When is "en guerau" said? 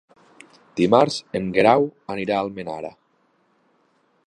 1.41-1.85